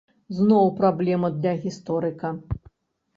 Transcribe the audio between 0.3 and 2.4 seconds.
Зноў праблема для гісторыка.